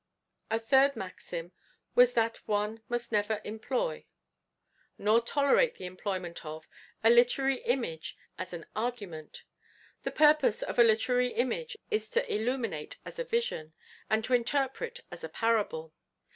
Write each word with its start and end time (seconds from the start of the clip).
A 0.49 0.57
third 0.57 0.95
maxim 0.95 1.51
was 1.93 2.13
that 2.15 2.37
one 2.47 2.81
must 2.89 3.11
never 3.11 3.39
employ, 3.43 4.07
nor 4.97 5.21
tolerate 5.21 5.75
the 5.75 5.85
employment 5.85 6.43
of, 6.43 6.67
a 7.03 7.11
literary 7.11 7.57
image 7.65 8.17
as 8.35 8.51
an 8.51 8.65
argument. 8.75 9.43
The 10.01 10.09
purpose 10.09 10.63
of 10.63 10.79
a 10.79 10.83
literary 10.83 11.33
image 11.33 11.77
is 11.91 12.09
to 12.09 12.35
illuminate 12.35 12.97
as 13.05 13.19
a 13.19 13.23
vision, 13.23 13.73
and 14.09 14.23
to 14.23 14.33
interpret 14.33 15.01
as 15.11 15.23
a 15.23 15.29
parable. 15.29 15.93